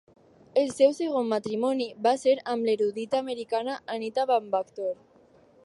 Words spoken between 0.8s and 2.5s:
segon matrimoni va ser